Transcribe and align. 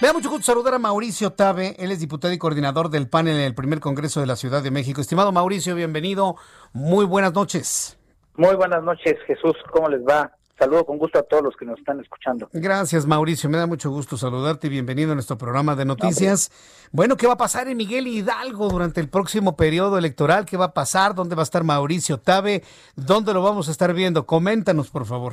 Me 0.00 0.06
da 0.06 0.12
mucho 0.12 0.30
gusto 0.30 0.44
saludar 0.44 0.74
a 0.74 0.78
Mauricio 0.78 1.32
Tabe. 1.32 1.74
Él 1.76 1.90
es 1.90 1.98
diputado 1.98 2.32
y 2.32 2.38
coordinador 2.38 2.88
del 2.88 3.08
panel 3.08 3.34
en 3.34 3.42
el 3.42 3.54
primer 3.56 3.80
Congreso 3.80 4.20
de 4.20 4.26
la 4.26 4.36
Ciudad 4.36 4.62
de 4.62 4.70
México. 4.70 5.00
Estimado 5.00 5.32
Mauricio, 5.32 5.74
bienvenido. 5.74 6.36
Muy 6.72 7.04
buenas 7.04 7.34
noches. 7.34 7.98
Muy 8.36 8.54
buenas 8.54 8.84
noches, 8.84 9.16
Jesús. 9.26 9.56
¿Cómo 9.72 9.88
les 9.88 10.00
va? 10.02 10.30
Saludo 10.56 10.86
con 10.86 10.98
gusto 10.98 11.18
a 11.18 11.24
todos 11.24 11.42
los 11.42 11.56
que 11.56 11.64
nos 11.64 11.80
están 11.80 11.98
escuchando. 11.98 12.48
Gracias, 12.52 13.06
Mauricio. 13.06 13.50
Me 13.50 13.58
da 13.58 13.66
mucho 13.66 13.90
gusto 13.90 14.16
saludarte 14.16 14.68
y 14.68 14.70
bienvenido 14.70 15.10
a 15.10 15.14
nuestro 15.14 15.36
programa 15.36 15.74
de 15.74 15.84
noticias. 15.84 16.52
Bueno, 16.92 17.16
¿qué 17.16 17.26
va 17.26 17.32
a 17.32 17.36
pasar 17.38 17.66
en 17.66 17.76
Miguel 17.76 18.06
Hidalgo 18.06 18.68
durante 18.68 19.00
el 19.00 19.08
próximo 19.08 19.56
periodo 19.56 19.98
electoral? 19.98 20.46
¿Qué 20.46 20.56
va 20.56 20.66
a 20.66 20.74
pasar? 20.74 21.16
¿Dónde 21.16 21.34
va 21.34 21.42
a 21.42 21.44
estar 21.44 21.64
Mauricio 21.64 22.18
Tabe? 22.18 22.62
¿Dónde 22.94 23.34
lo 23.34 23.42
vamos 23.42 23.66
a 23.66 23.72
estar 23.72 23.92
viendo? 23.92 24.26
Coméntanos, 24.26 24.90
por 24.90 25.06
favor. 25.06 25.32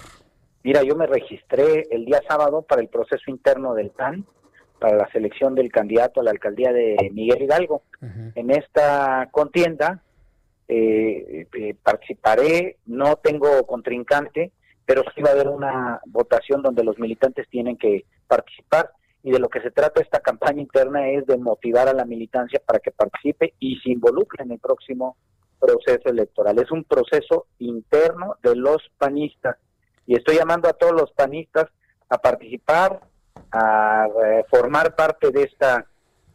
Mira, 0.64 0.82
yo 0.82 0.96
me 0.96 1.06
registré 1.06 1.88
el 1.92 2.06
día 2.06 2.20
sábado 2.28 2.64
para 2.64 2.82
el 2.82 2.88
proceso 2.88 3.30
interno 3.30 3.76
del 3.76 3.92
PAN, 3.92 4.26
para 4.80 4.98
la 4.98 5.10
selección 5.12 5.56
del 5.56 5.72
candidato 5.72 6.20
a 6.20 6.24
la 6.24 6.32
alcaldía 6.32 6.72
de 6.72 7.10
Miguel 7.14 7.44
Hidalgo. 7.44 7.84
En 8.36 8.52
esta 8.52 9.30
contienda 9.32 10.02
eh, 10.68 11.48
eh, 11.54 11.76
participaré, 11.82 12.78
no 12.86 13.16
tengo 13.18 13.66
contrincante, 13.66 14.52
pero 14.86 15.04
sí 15.14 15.22
va 15.22 15.30
a 15.30 15.34
haber 15.34 15.48
una 15.48 16.02
votación 16.06 16.62
donde 16.62 16.84
los 16.84 17.00
militantes 17.00 17.48
tienen 17.50 17.78
que 17.78 18.06
participar 18.28 18.92
y 19.24 19.32
de 19.32 19.40
lo 19.40 19.50
que 19.50 19.62
se 19.62 19.72
trata 19.72 20.02
esta 20.02 20.20
campaña 20.20 20.62
interna 20.62 21.10
es 21.10 21.26
de 21.26 21.38
motivar 21.38 21.88
a 21.88 21.94
la 21.94 22.06
militancia 22.06 22.62
para 22.64 22.80
que 22.80 22.92
participe 22.92 23.56
y 23.60 23.78
se 23.80 23.90
involucre 23.90 24.44
en 24.44 24.52
el 24.52 24.60
próximo 24.60 25.18
proceso 25.60 26.10
electoral. 26.10 26.60
Es 26.60 26.72
un 26.72 26.84
proceso 26.84 27.48
interno 27.58 28.36
de 28.44 28.56
los 28.56 28.84
panistas 29.00 29.58
y 30.06 30.16
estoy 30.16 30.36
llamando 30.36 30.70
a 30.70 30.74
todos 30.74 30.94
los 30.94 31.12
panistas 31.14 31.66
a 32.08 32.20
participar, 32.20 33.02
a 33.56 34.08
eh, 34.08 34.44
formar 34.50 34.96
parte 34.96 35.32
de 35.32 35.44
esta 35.44 35.86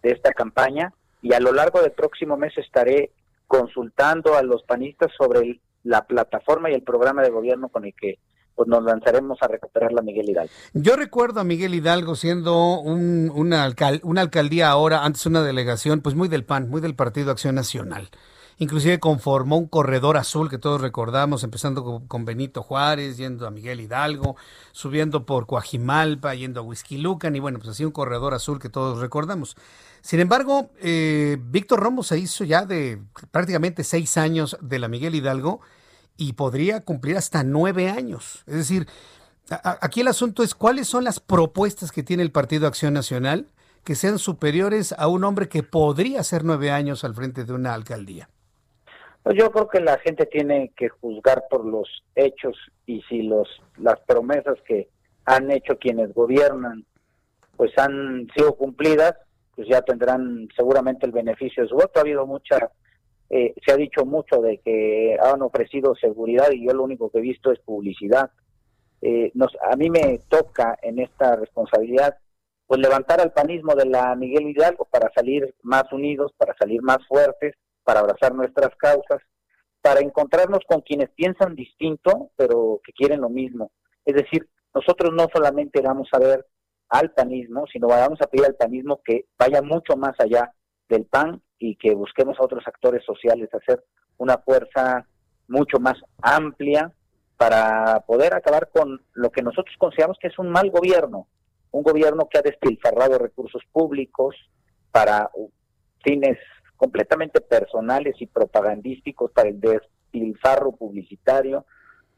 de 0.03 0.13
esta 0.13 0.33
campaña 0.33 0.93
y 1.21 1.35
a 1.35 1.41
lo 1.41 1.53
largo 1.53 1.83
del 1.83 1.93
próximo 1.93 2.37
mes 2.37 2.57
estaré 2.57 3.11
consultando 3.47 4.37
a 4.37 4.43
los 4.43 4.63
panistas 4.63 5.11
sobre 5.19 5.61
la 5.85 6.07
plataforma 6.07 6.71
y 6.71 6.75
el 6.75 6.83
programa 6.83 7.23
de 7.23 7.31
gobierno 7.31 7.69
con 7.69 7.85
el 7.85 7.95
que 7.95 8.19
pues 8.55 8.69
nos 8.69 8.83
lanzaremos 8.83 9.39
a 9.43 9.49
recuperar 9.49 9.93
la 9.93 10.03
Miguel 10.03 10.29
Hidalgo. 10.29 10.53
Yo 10.75 10.97
recuerdo 10.97 11.41
a 11.41 11.45
Miguel 11.45 11.75
Hidalgo 11.75 12.15
siendo 12.15 12.79
un, 12.81 13.31
una, 13.35 13.71
una 14.03 14.21
alcaldía 14.21 14.69
ahora, 14.69 15.05
antes 15.05 15.25
una 15.27 15.43
delegación, 15.43 16.01
pues 16.01 16.15
muy 16.15 16.29
del 16.29 16.45
PAN, 16.45 16.69
muy 16.69 16.81
del 16.81 16.95
Partido 16.95 17.31
Acción 17.31 17.55
Nacional. 17.55 18.09
Inclusive 18.61 19.01
conformó 19.01 19.57
un 19.57 19.69
corredor 19.69 20.19
azul 20.19 20.51
que 20.51 20.59
todos 20.59 20.83
recordamos, 20.83 21.45
empezando 21.45 22.05
con, 22.07 22.25
Benito 22.27 22.63
Juárez, 22.63 23.17
yendo 23.17 23.47
a 23.47 23.51
Miguel 23.51 23.81
Hidalgo, 23.81 24.37
subiendo 24.73 25.25
por 25.25 25.47
Coajimalpa, 25.47 26.35
yendo 26.35 26.61
a 26.61 26.63
Huizquilucan, 26.63 27.35
y 27.35 27.41
bueno, 27.41 27.59
pues 27.59 27.71
así 27.71 27.87
un 27.87 27.91
corredor 27.91 28.35
azul 28.35 28.59
que 28.59 28.69
todos 28.69 28.99
recordamos. 28.99 29.57
Sin 30.03 30.21
embargo, 30.21 30.73
eh, 30.79 31.39
Víctor 31.41 31.81
Romo 31.81 32.03
se 32.03 32.19
hizo 32.19 32.45
ya 32.45 32.67
de 32.67 33.01
prácticamente 33.31 33.83
seis 33.83 34.19
años 34.19 34.59
de 34.61 34.79
la 34.79 34.89
Miguel 34.89 35.15
Hidalgo 35.15 35.63
y 36.19 36.35
podría 36.35 36.83
cumplir 36.83 37.17
hasta 37.17 37.43
nueve 37.43 37.89
años. 37.89 38.43
Es 38.47 38.57
decir, 38.57 38.87
aquí 39.49 40.03
el 40.03 40.09
asunto 40.09 40.43
es 40.43 40.55
cuáles 40.55 40.87
son 40.87 41.05
las 41.05 41.19
propuestas 41.19 41.93
que 41.93 42.03
tiene 42.03 42.23
el 42.23 42.31
Partido 42.31 42.67
Acción 42.67 42.93
Nacional 42.93 43.47
que 43.85 43.95
sean 43.95 44.19
superiores 44.19 44.95
a 44.99 45.09
un 45.09 45.25
hombre 45.25 45.49
que 45.49 45.63
podría 45.63 46.23
ser 46.25 46.45
nueve 46.45 46.71
años 46.71 47.05
al 47.05 47.15
frente 47.15 47.45
de 47.45 47.55
una 47.55 47.73
alcaldía. 47.73 48.29
Pues 49.23 49.37
yo 49.37 49.51
creo 49.51 49.69
que 49.69 49.81
la 49.81 49.99
gente 49.99 50.27
tiene 50.27 50.73
que 50.77 50.89
juzgar 50.89 51.45
por 51.51 51.65
los 51.65 51.89
hechos 52.15 52.57
y 52.87 53.03
si 53.03 53.23
los 53.23 53.49
las 53.79 54.01
promesas 54.01 54.57
que 54.67 54.89
han 55.25 55.51
hecho 55.51 55.79
quienes 55.79 56.13
gobiernan 56.15 56.85
pues 57.57 57.77
han 57.77 58.27
sido 58.35 58.57
cumplidas, 58.57 59.15
pues 59.55 59.69
ya 59.69 59.83
tendrán 59.83 60.49
seguramente 60.57 61.05
el 61.05 61.13
beneficio 61.13 61.63
de 61.63 61.69
su 61.69 61.75
voto. 61.75 61.93
Ha 61.97 62.01
habido 62.01 62.27
mucha 62.27 62.71
eh, 63.29 63.55
se 63.65 63.73
ha 63.73 63.77
dicho 63.77 64.05
mucho 64.05 64.41
de 64.43 64.59
que 64.59 65.17
han 65.23 65.41
ofrecido 65.43 65.95
seguridad 65.95 66.51
y 66.51 66.67
yo 66.67 66.73
lo 66.73 66.83
único 66.83 67.11
que 67.11 67.19
he 67.19 67.23
visto 67.23 67.53
es 67.53 67.61
publicidad. 67.61 68.31
Eh, 69.03 69.31
nos, 69.35 69.53
a 69.71 69.77
mí 69.77 69.89
me 69.89 70.19
toca 70.29 70.77
en 70.83 70.99
esta 70.99 71.37
responsabilidad 71.37 72.19
pues 72.67 72.81
levantar 72.81 73.21
al 73.21 73.33
panismo 73.33 73.75
de 73.75 73.87
la 73.87 74.15
Miguel 74.17 74.49
Hidalgo 74.49 74.87
para 74.91 75.11
salir 75.13 75.55
más 75.63 75.85
unidos, 75.93 76.33
para 76.37 76.55
salir 76.57 76.83
más 76.83 76.99
fuertes, 77.09 77.55
para 77.85 78.01
abrazar 78.01 78.35
nuestras 78.35 78.75
causas, 78.77 79.23
para 79.81 80.01
encontrarnos 80.01 80.61
con 80.69 80.83
quienes 80.83 81.11
piensan 81.11 81.55
distinto, 81.55 82.31
pero 82.37 82.81
que 82.85 82.93
quieren 82.93 83.21
lo 83.21 83.31
mismo. 83.31 83.73
Es 84.05 84.15
decir, 84.15 84.49
nosotros 84.75 85.13
no 85.15 85.27
solamente 85.33 85.81
vamos 85.81 86.09
a 86.13 86.19
ver 86.19 86.47
al 86.89 87.13
panismo, 87.13 87.65
sino 87.73 87.87
vamos 87.89 88.21
a 88.21 88.27
pedir 88.27 88.47
al 88.47 88.57
panismo 88.57 89.01
que 89.05 89.27
vaya 89.39 89.63
mucho 89.63 89.97
más 89.97 90.15
allá 90.19 90.53
del 90.89 91.07
PAN 91.07 91.41
y 91.59 91.77
que 91.77 91.95
busquemos 91.95 92.39
a 92.39 92.45
otros 92.45 92.67
actores 92.67 93.05
sociales 93.05 93.49
hacer 93.55 93.83
una 94.19 94.39
fuerza 94.39 95.07
mucho 95.49 95.79
más 95.79 95.97
amplia 96.21 96.93
para 97.37 98.01
poder 98.07 98.35
acabar 98.35 98.69
con 98.71 99.01
lo 99.15 99.31
que 99.31 99.43
nosotros 99.43 99.75
consideramos 99.79 100.19
que 100.21 100.29
es 100.29 100.39
un 100.39 100.51
mal 100.51 100.71
gobierno, 100.71 101.27
un 101.71 101.83
gobierno 101.83 102.29
que 102.29 102.39
ha 102.39 102.43
despilfarrado 102.43 103.19
recursos 103.19 103.63
públicos 103.73 104.37
para 104.91 105.31
fines 106.05 106.39
completamente 106.81 107.43
personales 107.43 108.15
y 108.21 108.27
propagandísticos 108.27 109.31
para 109.33 109.51
el 109.51 109.61
despilfarro 109.61 110.73
publicitario, 110.73 111.67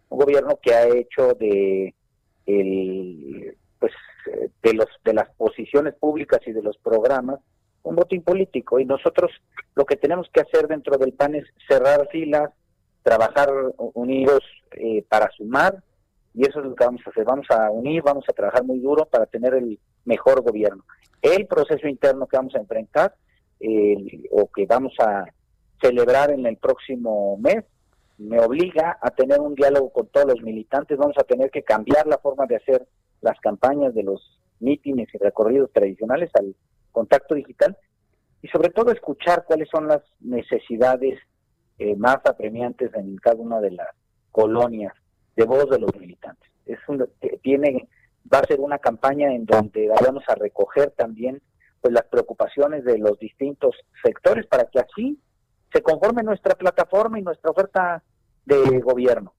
un 0.09 0.19
gobierno 0.21 0.61
que 0.63 0.73
ha 0.73 0.87
hecho 0.87 1.35
de 1.35 1.93
el 2.47 3.57
pues 3.81 3.93
de 4.63 4.75
los 4.75 4.87
de 5.05 5.15
las 5.15 5.29
posiciones 5.35 5.95
públicas 5.95 6.41
y 6.47 6.53
de 6.53 6.63
los 6.63 6.79
programas 6.79 7.41
un 7.83 7.97
botín 7.97 8.23
político 8.23 8.79
y 8.79 8.85
nosotros 8.85 9.33
lo 9.75 9.85
que 9.85 9.97
tenemos 9.97 10.29
que 10.33 10.43
hacer 10.43 10.69
dentro 10.69 10.97
del 10.97 11.13
PAN 11.13 11.35
es 11.35 11.45
cerrar 11.69 12.07
filas, 12.13 12.51
trabajar 13.03 13.51
unidos 13.95 14.45
eh, 14.73 15.05
para 15.09 15.29
sumar 15.37 15.83
y 16.35 16.47
eso 16.47 16.61
es 16.61 16.67
lo 16.67 16.77
que 16.77 16.85
vamos 16.85 17.03
a 17.05 17.11
hacer. 17.11 17.25
Vamos 17.25 17.47
a 17.51 17.69
unir, 17.73 18.01
vamos 18.03 18.25
a 18.29 18.33
trabajar 18.33 18.63
muy 18.63 18.79
duro 18.79 19.07
para 19.07 19.27
tener 19.27 19.55
el 19.55 19.81
mejor 20.05 20.43
gobierno. 20.43 20.85
El 21.21 21.49
proceso 21.49 21.89
interno 21.89 22.29
que 22.29 22.37
vamos 22.37 22.55
a 22.55 22.61
enfrentar 22.61 23.17
o 24.31 24.51
que 24.51 24.67
vamos 24.67 24.95
a 25.01 25.25
celebrar 25.81 26.31
en 26.31 26.47
el 26.47 26.57
próximo 26.57 27.37
mes 27.39 27.65
me 28.19 28.39
obliga 28.41 28.99
a 29.01 29.11
tener 29.11 29.41
un 29.41 29.55
diálogo 29.55 29.91
con 29.91 30.07
todos 30.07 30.27
los 30.27 30.43
militantes. 30.43 30.99
Vamos 30.99 31.17
a 31.19 31.25
tener 31.25 31.51
que 31.51 31.63
cambiar 31.63 32.07
la 32.07 32.19
forma 32.19 32.47
de 32.47 32.57
hacer 32.57 32.87
las 33.21 33.39
campañas 33.41 33.95
de 33.95 34.03
los 34.03 34.39
mítines 34.61 35.09
y 35.13 35.19
recorridos 35.19 35.73
tradicionales 35.73 36.31
al 36.35 36.55
contacto 36.93 37.35
digital 37.35 37.77
y 38.43 38.49
sobre 38.49 38.71
todo 38.71 38.93
escuchar 38.93 39.45
cuáles 39.45 39.69
son 39.71 39.89
las 39.89 40.03
necesidades 40.21 41.19
eh, 41.79 41.97
más 41.97 42.19
apremiantes 42.25 42.93
en 42.95 43.17
cada 43.17 43.37
una 43.37 43.61
de 43.61 43.73
las 43.73 43.89
colonias 44.31 44.93
de 45.37 45.45
voz 45.45 45.69
de 45.71 45.79
los 45.79 45.95
militantes. 45.99 46.49
Es 46.67 46.79
un, 46.89 47.09
tiene 47.43 47.89
va 48.33 48.39
a 48.39 48.47
ser 48.47 48.61
una 48.61 48.79
campaña 48.79 49.35
en 49.35 49.45
donde 49.45 49.89
vamos 49.89 50.23
a 50.29 50.35
recoger 50.35 50.93
también 50.93 51.41
pues 51.83 51.93
las 51.93 52.05
preocupaciones 52.05 52.85
de 52.85 52.97
los 52.99 53.19
distintos 53.19 53.75
sectores 54.03 54.47
para 54.47 54.65
que 54.67 54.79
así 54.79 55.21
se 55.73 55.83
conforme 55.83 56.23
nuestra 56.23 56.55
plataforma 56.55 57.19
y 57.19 57.23
nuestra 57.23 57.51
oferta 57.51 58.03
de 58.47 58.79
gobierno. 58.79 59.35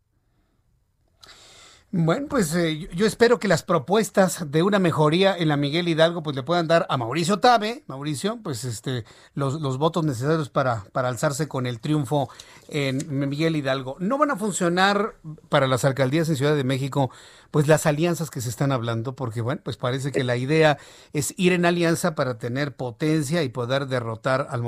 Bueno, 1.96 2.26
pues 2.28 2.56
eh, 2.56 2.90
yo 2.96 3.06
espero 3.06 3.38
que 3.38 3.48
las 3.48 3.62
propuestas 3.62 4.50
de 4.50 4.64
una 4.64 4.80
mejoría 4.80 5.38
en 5.38 5.48
la 5.48 5.58
Miguel 5.58 5.88
Hidalgo 5.88 6.24
pues 6.24 6.36
le 6.36 6.42
puedan 6.42 6.68
dar 6.68 6.88
a 6.90 6.98
Mauricio 6.98 7.38
Tabe, 7.40 7.84
Mauricio, 7.86 8.40
pues 8.42 8.64
este 8.64 9.06
los, 9.36 9.62
los 9.62 9.78
votos 9.78 10.04
necesarios 10.04 10.50
para, 10.50 10.86
para 10.92 11.10
alzarse 11.10 11.48
con 11.48 11.68
el 11.68 11.80
triunfo 11.80 12.30
en 12.68 13.30
Miguel 13.30 13.56
Hidalgo. 13.56 13.96
No 14.00 14.18
van 14.18 14.32
a 14.32 14.38
funcionar 14.38 15.18
para 15.50 15.68
las 15.68 15.86
alcaldías 15.86 16.28
en 16.30 16.36
Ciudad 16.36 16.56
de 16.56 16.64
México 16.64 17.12
pues 17.54 17.68
las 17.68 17.86
alianzas 17.86 18.32
que 18.32 18.42
se 18.42 18.50
están 18.50 18.72
hablando, 18.72 19.16
porque 19.16 19.40
bueno, 19.42 19.62
pues 19.64 19.78
parece 19.78 20.12
que 20.12 20.24
la 20.24 20.36
idea 20.36 20.80
es 21.14 21.36
ir 21.38 21.54
en 21.54 21.68
alianza 21.68 22.16
para 22.16 22.40
tener 22.40 22.76
potencia 22.76 23.44
y 23.44 23.50
poder 23.50 23.86
derrotar 23.86 24.48
al 24.50 24.64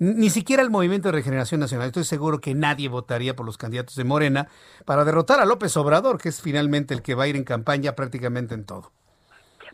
ni 0.00 0.28
siquiera 0.28 0.64
al 0.64 0.70
Movimiento 0.70 1.06
de 1.06 1.12
Regeneración 1.12 1.60
Nacional. 1.60 1.86
Estoy 1.86 2.02
seguro 2.02 2.40
que 2.40 2.56
nadie 2.56 2.88
votaría 2.88 3.36
por 3.36 3.46
los 3.46 3.56
candidatos 3.56 3.94
de 3.94 4.02
Morena 4.02 4.48
para 4.84 5.04
derrotar 5.04 5.38
a 5.38 5.44
López 5.44 5.76
Obrador, 5.76 6.18
que 6.18 6.30
es 6.30 6.40
finalmente 6.48 6.94
el 6.94 7.02
que 7.02 7.14
va 7.14 7.24
a 7.24 7.28
ir 7.28 7.36
en 7.36 7.44
campaña 7.44 7.92
prácticamente 7.92 8.54
en 8.54 8.64
todo. 8.64 8.90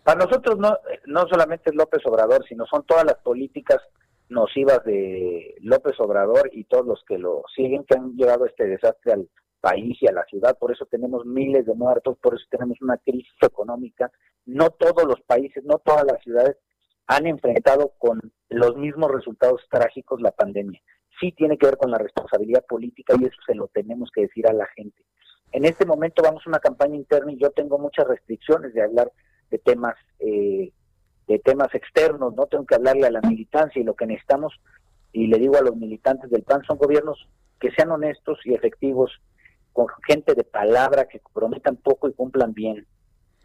Para 0.03 0.25
nosotros 0.25 0.59
no, 0.59 0.77
no 1.07 1.29
solamente 1.29 1.71
es 1.71 1.77
López 1.77 2.05
Obrador, 2.05 2.45
sino 2.49 2.67
son 2.67 2.85
todas 2.85 3.05
las 3.05 3.15
políticas 3.19 3.79
nocivas 4.29 4.83
de 4.85 5.55
López 5.61 5.95
Obrador 6.01 6.51
y 6.53 6.65
todos 6.65 6.85
los 6.85 7.05
que 7.07 7.17
lo 7.17 7.45
siguen 7.55 7.85
que 7.85 7.97
han 7.97 8.17
llevado 8.17 8.45
este 8.47 8.67
desastre 8.67 9.13
al 9.13 9.29
país 9.61 9.97
y 10.01 10.09
a 10.09 10.13
la 10.13 10.25
ciudad, 10.25 10.59
por 10.59 10.73
eso 10.73 10.85
tenemos 10.87 11.25
miles 11.25 11.65
de 11.65 11.75
muertos, 11.75 12.19
por 12.21 12.35
eso 12.35 12.45
tenemos 12.51 12.77
una 12.83 12.99
crisis 12.99 13.33
económica. 13.41 14.11
No 14.45 14.71
todos 14.71 15.05
los 15.07 15.21
países, 15.23 15.63
no 15.65 15.79
todas 15.79 16.05
las 16.05 16.21
ciudades 16.25 16.57
han 17.07 17.27
enfrentado 17.29 17.93
con 17.99 18.21
los 18.49 18.77
mismos 18.77 19.13
resultados 19.13 19.63
trágicos 19.71 20.21
la 20.21 20.33
pandemia. 20.33 20.81
Sí 21.21 21.31
tiene 21.33 21.57
que 21.57 21.67
ver 21.67 21.77
con 21.77 21.93
la 21.93 21.99
responsabilidad 21.99 22.65
política 22.67 23.15
y 23.17 23.27
eso 23.27 23.37
se 23.47 23.55
lo 23.55 23.69
tenemos 23.69 24.11
que 24.13 24.23
decir 24.23 24.49
a 24.49 24.53
la 24.53 24.67
gente. 24.75 25.05
En 25.55 25.65
este 25.65 25.87
momento 25.87 26.21
vamos 26.21 26.43
a 26.45 26.51
una 26.51 26.59
campaña 26.59 26.97
interna 26.97 27.31
y 27.31 27.39
yo 27.39 27.49
tengo 27.51 27.79
muchas 27.79 28.09
restricciones 28.09 28.75
de 28.75 28.83
hablar 28.83 29.13
de 29.53 29.59
temas 29.59 29.95
eh, 30.19 30.73
de 31.29 31.39
temas 31.39 31.73
externos, 31.75 32.35
no 32.35 32.47
tengo 32.47 32.67
que 32.67 32.75
hablarle 32.75 33.07
a 33.07 33.13
la 33.13 33.21
militancia 33.21 33.81
y 33.81 33.85
lo 33.85 33.95
que 33.95 34.05
necesitamos 34.05 34.53
y 35.13 35.29
le 35.29 35.39
digo 35.39 35.57
a 35.57 35.63
los 35.63 35.77
militantes 35.77 36.29
del 36.29 36.43
PAN 36.43 36.65
son 36.67 36.77
gobiernos 36.77 37.29
que 37.61 37.71
sean 37.71 37.93
honestos 37.93 38.41
y 38.45 38.53
efectivos 38.53 39.13
con 39.73 39.87
gente 40.09 40.35
de 40.35 40.43
palabra 40.43 41.07
que 41.07 41.23
prometan 41.33 41.77
poco 41.77 42.09
y 42.09 42.15
cumplan 42.15 42.53
bien. 42.53 42.85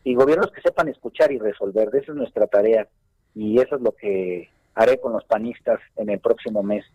Y 0.03 0.15
gobiernos 0.15 0.51
que 0.51 0.61
sepan 0.61 0.87
escuchar 0.87 1.31
y 1.31 1.37
resolver. 1.37 1.89
Esa 1.93 2.11
es 2.11 2.17
nuestra 2.17 2.47
tarea. 2.47 2.87
Y 3.35 3.59
eso 3.61 3.75
es 3.75 3.81
lo 3.81 3.91
que 3.91 4.49
haré 4.73 4.99
con 4.99 5.13
los 5.13 5.25
panistas 5.25 5.79
en 5.95 6.09
el 6.09 6.19
próximo 6.19 6.63
mes 6.63 6.85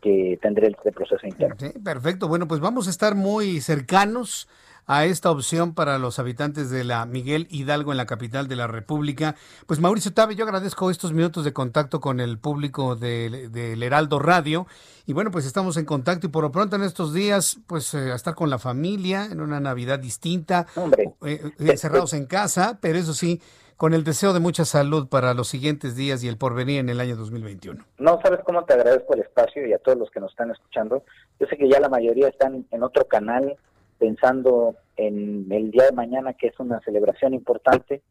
que 0.00 0.38
tendré 0.40 0.68
este 0.68 0.92
proceso 0.92 1.26
interno. 1.26 1.56
perfecto. 1.82 2.28
Bueno, 2.28 2.46
pues 2.46 2.60
vamos 2.60 2.86
a 2.86 2.90
estar 2.90 3.14
muy 3.14 3.60
cercanos 3.60 4.48
a 4.86 5.04
esta 5.04 5.30
opción 5.30 5.74
para 5.74 5.98
los 5.98 6.18
habitantes 6.18 6.70
de 6.70 6.84
la 6.84 7.04
Miguel 7.06 7.48
Hidalgo 7.50 7.90
en 7.90 7.96
la 7.96 8.06
capital 8.06 8.48
de 8.48 8.56
la 8.56 8.66
República. 8.66 9.34
Pues 9.66 9.80
Mauricio 9.80 10.12
Tabe, 10.12 10.36
yo 10.36 10.44
agradezco 10.44 10.90
estos 10.90 11.12
minutos 11.12 11.44
de 11.44 11.52
contacto 11.52 12.00
con 12.00 12.20
el 12.20 12.38
público 12.38 12.94
del 12.94 13.82
Heraldo 13.82 14.18
Radio. 14.18 14.66
Y 15.04 15.12
bueno, 15.12 15.30
pues 15.30 15.46
estamos 15.46 15.76
en 15.76 15.84
contacto 15.84 16.26
y 16.26 16.30
por 16.30 16.42
lo 16.42 16.50
pronto 16.50 16.76
en 16.76 16.82
estos 16.82 17.12
días, 17.12 17.58
pues 17.66 17.94
eh, 17.94 18.12
a 18.12 18.16
estar 18.16 18.34
con 18.34 18.50
la 18.50 18.58
familia 18.58 19.26
en 19.26 19.40
una 19.40 19.60
Navidad 19.60 19.98
distinta, 19.98 20.66
eh, 20.98 21.12
eh, 21.24 21.52
encerrados 21.60 22.12
en 22.12 22.26
casa, 22.26 22.78
pero 22.80 22.98
eso 22.98 23.14
sí, 23.14 23.40
con 23.76 23.94
el 23.94 24.04
deseo 24.04 24.32
de 24.32 24.40
mucha 24.40 24.64
salud 24.64 25.08
para 25.08 25.34
los 25.34 25.48
siguientes 25.48 25.94
días 25.94 26.24
y 26.24 26.28
el 26.28 26.38
porvenir 26.38 26.80
en 26.80 26.88
el 26.88 26.98
año 26.98 27.14
2021. 27.14 27.84
No 27.98 28.20
sabes 28.20 28.40
cómo 28.44 28.64
te 28.64 28.74
agradezco 28.74 29.14
el 29.14 29.20
espacio 29.20 29.66
y 29.66 29.72
a 29.72 29.78
todos 29.78 29.98
los 29.98 30.10
que 30.10 30.18
nos 30.18 30.30
están 30.30 30.50
escuchando. 30.50 31.04
Yo 31.38 31.46
sé 31.46 31.56
que 31.56 31.68
ya 31.68 31.78
la 31.78 31.88
mayoría 31.88 32.28
están 32.28 32.66
en 32.70 32.82
otro 32.82 33.06
canal 33.06 33.56
pensando 33.98 34.76
en 34.96 35.50
el 35.50 35.70
día 35.70 35.84
de 35.86 35.92
mañana, 35.92 36.34
que 36.34 36.48
es 36.48 36.58
una 36.58 36.80
celebración 36.80 37.34
importante, 37.34 38.02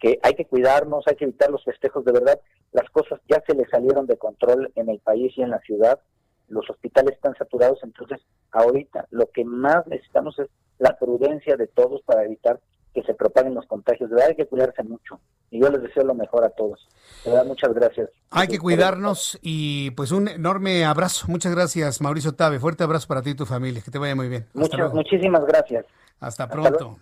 que 0.00 0.18
hay 0.22 0.34
que 0.34 0.46
cuidarnos, 0.46 1.06
hay 1.06 1.16
que 1.16 1.24
evitar 1.24 1.50
los 1.50 1.64
festejos 1.64 2.04
de 2.04 2.12
verdad. 2.12 2.40
Las 2.72 2.90
cosas 2.90 3.20
ya 3.28 3.42
se 3.46 3.54
le 3.54 3.66
salieron 3.66 4.06
de 4.06 4.18
control 4.18 4.72
en 4.74 4.88
el 4.88 4.98
país 4.98 5.32
y 5.36 5.42
en 5.42 5.50
la 5.50 5.60
ciudad. 5.60 6.00
Los 6.48 6.68
hospitales 6.68 7.14
están 7.14 7.34
saturados, 7.36 7.78
entonces 7.82 8.20
ahorita 8.50 9.06
lo 9.10 9.26
que 9.26 9.44
más 9.44 9.86
necesitamos 9.86 10.38
es 10.38 10.48
la 10.78 10.98
prudencia 10.98 11.56
de 11.56 11.68
todos 11.68 12.02
para 12.02 12.24
evitar 12.24 12.60
que 12.94 13.02
se 13.02 13.14
propaguen 13.14 13.54
los 13.54 13.66
contagios. 13.66 14.10
De 14.10 14.16
verdad 14.16 14.30
hay 14.30 14.36
que 14.36 14.46
cuidarse 14.46 14.82
mucho. 14.82 15.20
Y 15.50 15.60
yo 15.60 15.70
les 15.70 15.82
deseo 15.82 16.04
lo 16.04 16.14
mejor 16.14 16.44
a 16.44 16.50
todos. 16.50 16.86
De 17.24 17.30
verdad, 17.30 17.46
muchas 17.46 17.74
gracias. 17.74 18.10
Hay 18.30 18.48
que 18.48 18.58
cuidarnos 18.58 19.38
y 19.42 19.90
pues 19.92 20.10
un 20.12 20.28
enorme 20.28 20.84
abrazo. 20.84 21.26
Muchas 21.28 21.54
gracias, 21.54 22.00
Mauricio 22.00 22.32
Tabe. 22.34 22.58
Fuerte 22.58 22.84
abrazo 22.84 23.06
para 23.08 23.22
ti 23.22 23.30
y 23.30 23.34
tu 23.34 23.44
familia. 23.44 23.82
Que 23.84 23.90
te 23.90 23.98
vaya 23.98 24.14
muy 24.14 24.28
bien. 24.28 24.46
Muchas, 24.54 24.92
muchísimas 24.94 25.44
gracias. 25.44 25.84
Hasta 26.20 26.48
pronto. 26.48 26.98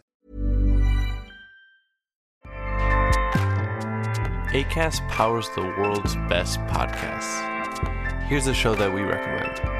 ACAST 4.53 5.07
powers 5.09 5.49
the 5.55 5.63
world's 5.79 6.17
best 6.29 6.59
podcasts. 6.67 7.41
Here's 8.29 8.49
a 8.49 8.55
show 8.55 8.75
that 8.75 8.93
we 8.93 9.03
recommend. 9.03 9.80